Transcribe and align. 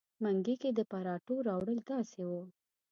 منګي 0.23 0.55
کې 0.61 0.69
د 0.73 0.79
پراټو 0.91 1.35
راوړل 1.47 1.79
داسې 1.91 2.21
وو. 2.29 2.41